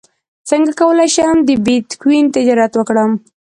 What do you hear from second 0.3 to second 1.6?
څنګه کولی شم د